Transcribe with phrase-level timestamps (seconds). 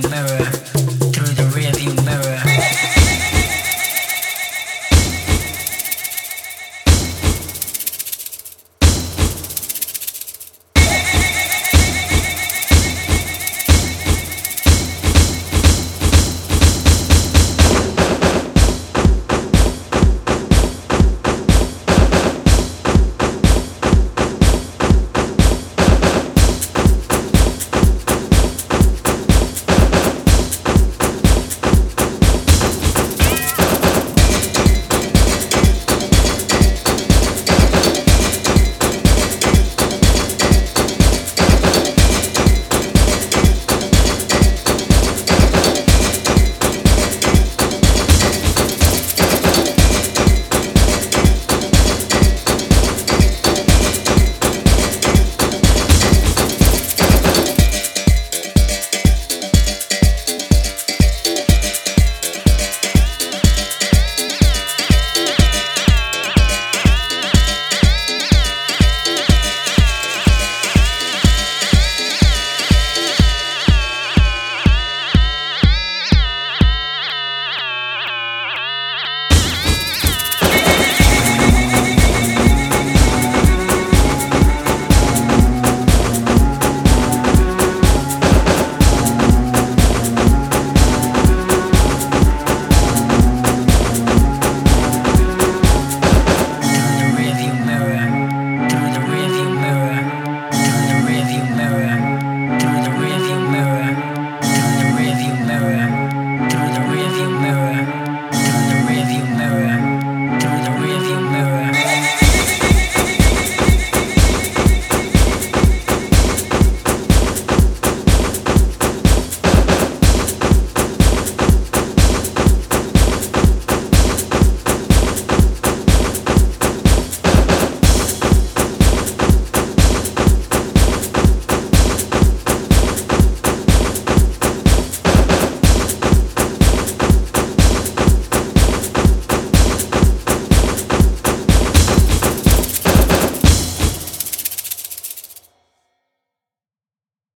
[0.00, 0.53] never.